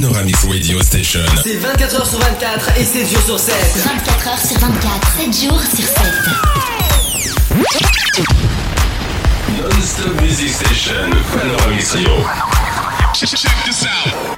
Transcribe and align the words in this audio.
Panoramix 0.00 0.44
Radio 0.44 0.80
Station. 0.80 1.24
C'est 1.42 1.56
24h 1.56 2.08
sur 2.08 2.20
24 2.20 2.78
et 2.78 2.84
7 2.84 3.10
jours 3.10 3.20
sur 3.20 3.36
7. 3.36 3.54
24h 3.54 4.46
sur 4.46 4.60
24, 4.60 5.08
7 5.18 5.50
jours 5.50 5.60
sur 5.60 5.84
7. 5.84 5.96
Non-stop 9.58 10.20
music 10.22 10.50
station. 10.50 11.10
Panoramix 11.32 11.92
Radio. 11.94 12.12
Check 13.12 13.50
this 13.64 13.82
out. 13.82 14.37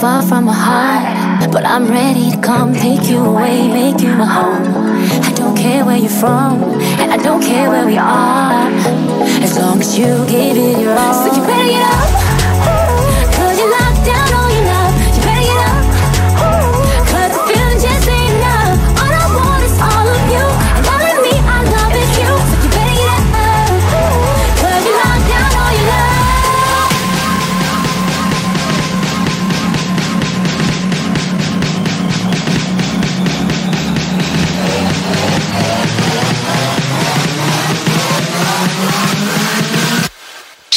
Far 0.00 0.22
from 0.22 0.44
my 0.44 0.52
heart. 0.52 1.50
But 1.52 1.64
I'm 1.64 1.86
ready 1.88 2.30
to 2.30 2.40
come 2.40 2.74
take 2.74 3.08
you 3.08 3.18
away, 3.18 3.68
make 3.68 4.00
you 4.00 4.14
my 4.14 4.26
home. 4.26 4.66
I 5.24 5.32
don't 5.34 5.56
care 5.56 5.84
where 5.84 5.96
you're 5.96 6.10
from, 6.10 6.62
and 7.00 7.12
I 7.12 7.16
don't 7.16 7.42
care 7.42 7.70
where 7.70 7.86
we 7.86 7.96
are. 7.96 8.68
As 9.42 9.58
long 9.58 9.80
as 9.80 9.98
you 9.98 10.06
give 10.26 10.56
it 10.56 10.80
your 10.80 10.96
all. 10.98 11.14
So 11.14 11.34
you 11.34 11.46
better 11.46 11.68
get 11.68 11.82
up. 11.82 12.25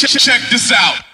Check, 0.08 0.40
this 0.50 0.72
out. 0.72 1.09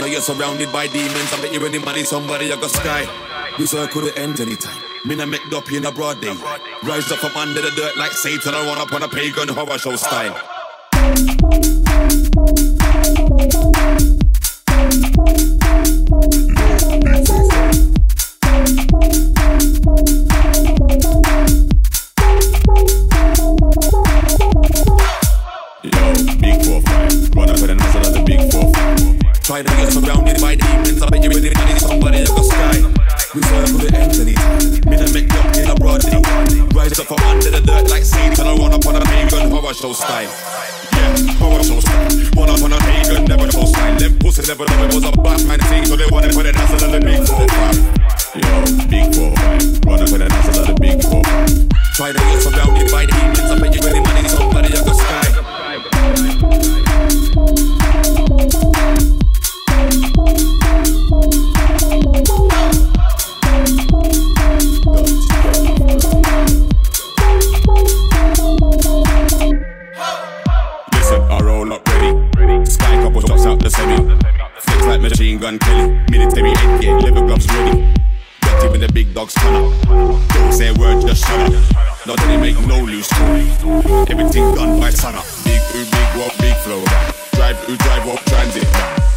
To 0.00 0.10
get 0.10 0.22
surrounded 0.22 0.72
by 0.72 0.86
demons. 0.88 1.32
I 1.32 1.40
bet 1.40 1.52
you 1.52 1.60
ready 1.60 1.78
money, 1.78 2.04
somebody 2.04 2.52
I 2.52 2.56
got 2.60 2.70
sky. 2.70 3.06
This 3.58 3.70
circle 3.70 4.02
could 4.02 4.18
end 4.18 4.40
anytime. 4.40 4.82
Me 5.04 5.14
not 5.14 5.28
make 5.28 5.52
up 5.52 5.70
in 5.72 5.86
a 5.86 5.92
broad 5.92 6.20
day. 6.20 6.34
Rise 6.82 7.10
up 7.12 7.18
from 7.18 7.36
under 7.36 7.62
the 7.62 7.70
dirt 7.70 7.96
like 7.96 8.12
Satan. 8.12 8.54
I 8.54 8.66
run 8.66 8.78
up 8.78 8.92
on 8.92 9.02
a 9.02 9.08
pagan 9.08 9.48
horror 9.48 9.78
show 9.78 9.96
style. 9.96 10.34
Rise 36.96 37.10
up 37.10 37.18
from 37.18 37.28
under 37.28 37.50
the 37.50 37.60
dirt 37.60 37.90
like 37.90 38.04
Satan. 38.04 38.46
I 38.46 38.56
run 38.56 38.72
up 38.72 38.86
on 38.86 38.96
a 38.96 39.00
pagan 39.04 39.50
horror 39.50 39.74
show 39.74 39.92
style. 39.92 40.32
Yeah, 40.96 41.36
power 41.36 41.62
show 41.62 41.80
style. 41.80 42.08
Run 42.32 42.48
up 42.48 42.62
on 42.62 42.72
a 42.72 42.78
pagan, 42.78 43.24
never 43.26 43.50
show 43.52 43.66
style. 43.66 43.98
Them 43.98 44.18
pussies 44.18 44.48
never 44.48 44.64
know 44.64 44.84
it 44.84 44.94
was 44.94 45.04
a 45.04 45.12
Batman 45.12 45.60
thing, 45.68 45.84
so 45.84 45.96
they 45.96 46.06
wanna 46.08 46.32
put 46.32 46.46
nozzle 46.54 46.88
of 46.88 46.92
the 46.96 47.00
big 47.04 47.20
four 47.28 47.44
five. 47.52 47.76
Yo, 48.32 48.48
big 48.88 49.12
four 49.12 49.28
five. 49.36 49.84
Run 49.84 50.00
up 50.00 50.08
a 50.08 50.18
nozzle 50.24 50.56
of 50.56 50.66
the 50.72 50.74
big 50.80 51.02
four 51.04 51.20
five. 51.20 51.68
Try 51.92 52.12
to 52.12 52.18
get 52.18 52.40
surrounded 52.40 52.90
by 52.90 53.04
demons. 53.04 53.44
I 53.44 53.58
bet 53.60 53.74
you 53.76 53.82
ready 53.84 54.00
money, 54.00 54.28
somebody 54.28 54.72
I 54.72 54.80
got 54.80 54.96
sky. 54.96 55.36
Gun 75.46 75.58
Kelly. 75.60 75.86
Military 76.10 76.50
head 76.58 76.80
get 76.80 77.02
liver 77.04 77.24
gloves 77.24 77.46
ready. 77.54 77.86
Dirty 78.42 78.68
with 78.72 78.80
the 78.80 78.90
big 78.92 79.14
dogs 79.14 79.34
turn 79.34 79.54
up. 79.54 79.70
Don't 80.34 80.52
say 80.52 80.68
a 80.68 80.74
word, 80.74 81.00
just 81.06 81.22
shut 81.22 81.38
up. 81.38 81.52
Not 82.06 82.18
that 82.18 82.26
they 82.26 82.36
make 82.36 82.58
no 82.66 82.82
loose 82.82 83.06
story. 83.06 83.46
Everything 84.10 84.42
done 84.58 84.80
by 84.80 84.90
Sana. 84.90 85.22
Big 85.46 85.62
ooh, 85.78 85.86
big 85.86 86.08
walk, 86.18 86.34
big 86.42 86.56
flow. 86.66 86.82
Drive 87.38 87.58
ooh, 87.70 87.78
drive 87.78 88.02
walk, 88.06 88.20
transit. 88.26 88.66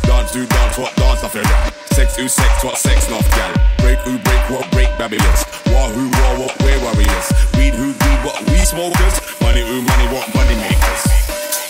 Dance 0.05 0.35
ooh, 0.37 0.45
dance 0.45 0.77
what 0.77 0.93
dance 1.01 1.23
I 1.25 1.29
feel. 1.33 1.49
Sex 1.97 2.19
ooh, 2.21 2.29
sex 2.29 2.63
what 2.63 2.77
sex 2.77 3.09
not 3.09 3.25
gal. 3.33 3.53
Break 3.81 3.97
ooh, 4.05 4.21
break 4.21 4.43
what 4.53 4.69
break 4.69 4.89
babylons. 5.01 5.41
Wahoo, 5.73 6.13
war 6.13 6.45
what 6.45 6.53
we're 6.61 6.77
warriors. 6.85 7.27
Weed 7.57 7.73
who 7.73 7.89
weed 7.89 8.19
what 8.21 8.37
we 8.53 8.61
smokers. 8.69 9.15
Money 9.41 9.65
ooh, 9.65 9.81
money 9.81 10.07
what 10.13 10.29
money 10.37 10.55
makers. 10.61 11.01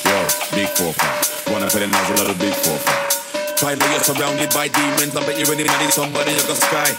Yo, 0.04 0.20
big 0.52 0.68
four 0.76 0.92
five. 0.92 1.48
Wanna 1.48 1.72
put 1.72 1.80
a 1.80 1.88
nozzle 1.88 2.28
of 2.28 2.28
the 2.28 2.38
big 2.44 2.54
four 2.60 2.76
five. 2.76 3.29
Try 3.60 3.76
know 3.76 3.92
you're 3.92 4.00
surrounded 4.00 4.50
by 4.52 4.70
demons. 4.70 5.14
I 5.18 5.26
bet 5.26 5.36
you're 5.36 5.46
to 5.46 5.64
need 5.64 5.92
somebody 5.92 6.32
in 6.32 6.48
the 6.48 6.56
sky. 6.56 6.96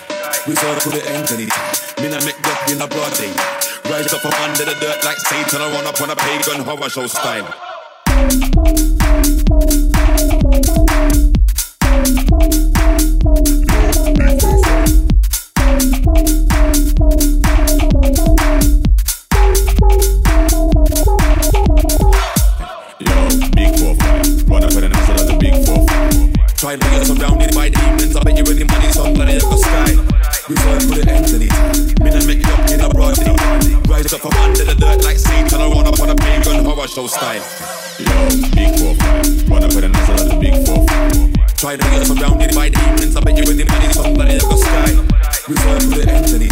We 0.46 0.55
saw 0.55 0.79
to 0.79 0.90
the 0.90 1.01
end 1.09 1.33
anytime. 1.33 1.73
Me 2.03 2.11
not 2.11 2.23
make 2.27 2.37
up 2.46 2.68
in 2.68 2.83
a 2.83 2.87
broad 2.87 3.14
day. 3.16 3.33
Rise 3.88 4.12
up 4.12 4.20
from 4.20 4.35
under 4.44 4.66
the 4.66 4.77
dirt 4.79 5.03
like 5.03 5.16
Satan. 5.16 5.62
I 5.62 5.73
run 5.73 5.87
up 5.87 5.99
on 6.03 6.11
a 6.11 6.16
pagan 6.16 6.61
horror 6.61 6.90
show 6.90 7.07
style. 7.07 7.49
Try 26.61 26.77
to 26.77 26.90
get 26.92 27.07
surrounded 27.09 27.55
by 27.57 27.70
demons. 27.70 28.14
I 28.14 28.20
bet 28.20 28.37
you 28.37 28.44
really 28.44 28.68
money 28.68 28.92
somebody 28.92 29.33
in 29.33 29.49
the 29.49 29.57
sky. 29.57 29.96
We 30.44 30.53
serve 30.61 30.92
for 30.92 31.01
the 31.01 31.09
anytime. 31.09 31.88
Me 32.05 32.12
not 32.12 32.29
make 32.29 32.44
up 32.44 32.61
in 32.68 32.85
a 32.85 32.88
broad 32.92 33.16
day. 33.16 33.33
Rise 33.88 34.12
up 34.12 34.20
from 34.20 34.37
under 34.37 34.68
the 34.68 34.77
dirt 34.77 35.01
like 35.01 35.16
Satan. 35.16 35.57
I 35.57 35.73
run 35.73 35.88
up 35.88 35.96
on 35.96 36.12
a 36.12 36.16
pagan 36.20 36.61
horror 36.61 36.85
show 36.85 37.09
style. 37.09 37.40
Yo, 37.96 38.12
big 38.53 38.77
four 38.77 38.92
five. 38.92 39.25
Run 39.49 39.64
up 39.64 39.73
with 39.73 39.88
an 39.88 39.96
answer 39.96 40.12
like 40.20 40.29
the 40.29 40.37
big 40.37 40.57
four 40.68 40.85
five. 40.85 41.57
Try 41.57 41.81
to 41.81 41.85
get 41.96 42.05
surrounded 42.05 42.53
by 42.53 42.68
demons. 42.68 43.16
I 43.16 43.20
bet 43.25 43.40
you 43.40 43.44
really 43.49 43.64
money 43.64 43.88
somebody 43.96 44.37
in 44.37 44.44
the 44.44 44.59
sky. 44.61 44.92
We 45.49 45.57
serve 45.64 45.81
for 45.88 45.96
the 45.96 46.12
anytime. 46.12 46.44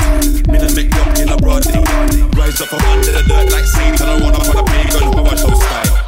Me 0.49 0.57
not 0.57 0.73
make 0.73 0.89
up 0.97 1.21
in 1.21 1.29
a 1.29 1.37
broad 1.37 1.69
day. 1.69 1.85
Rise 2.33 2.57
up 2.65 2.73
from 2.73 2.81
under 2.97 3.13
the 3.13 3.29
dirt 3.29 3.53
like 3.53 3.69
Satan. 3.69 4.09
I 4.09 4.25
run 4.25 4.33
up 4.33 4.49
on 4.49 4.57
a 4.57 4.65
pagan 4.73 5.05
horror 5.13 5.37
show 5.37 5.53
style. 5.53 6.08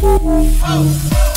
My 0.00 1.31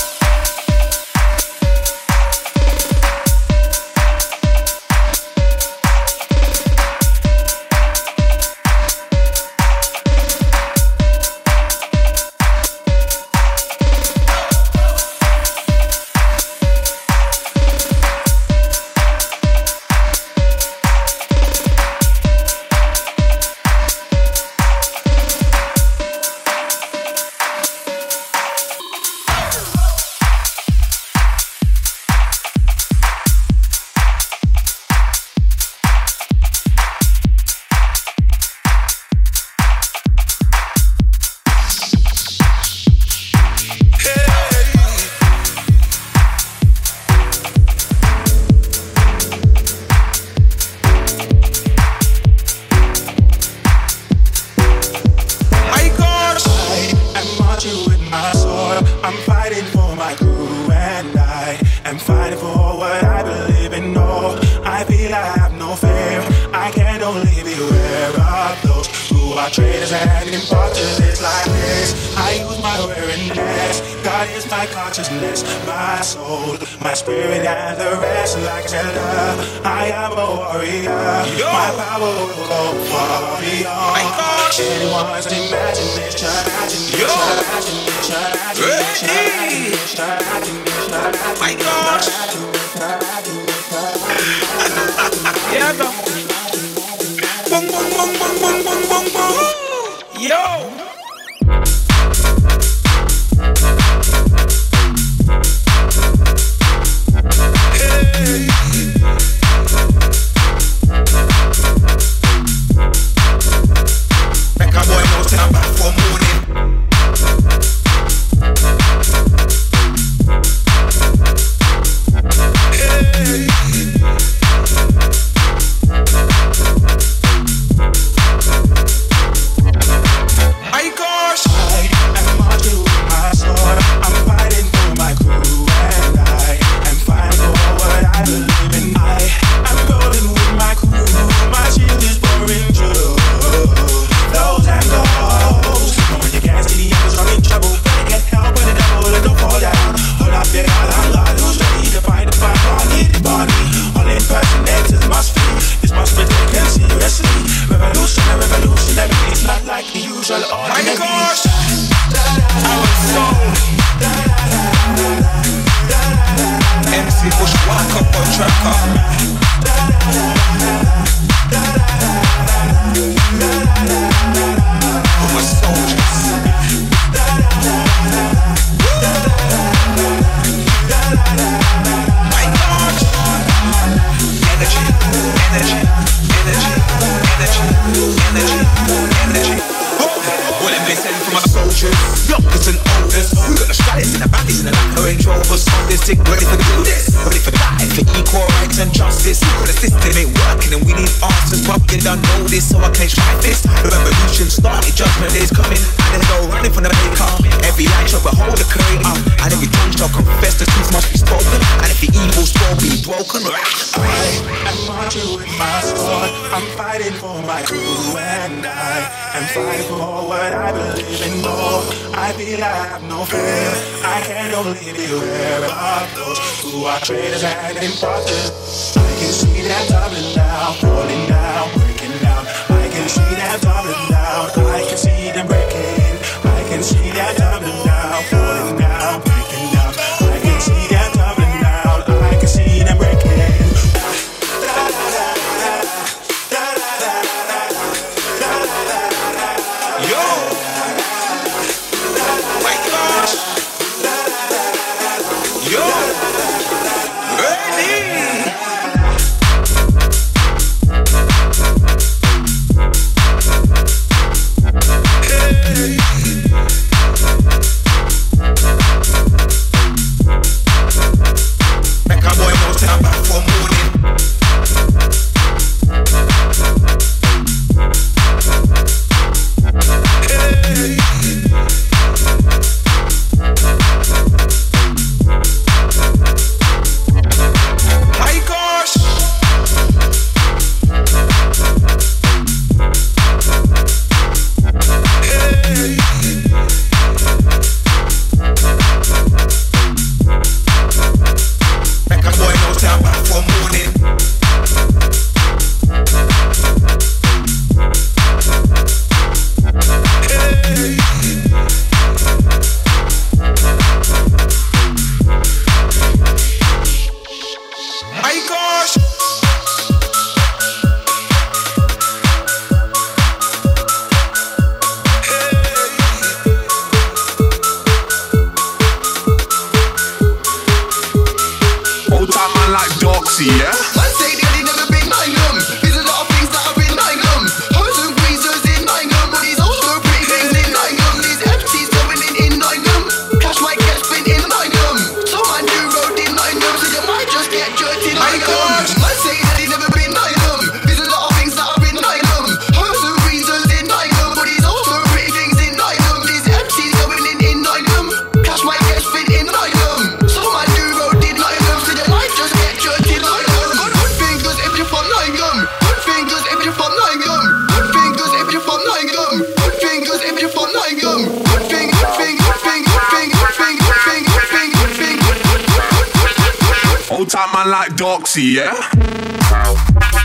Doxy, 377.96 378.56
yeah? 378.56 380.25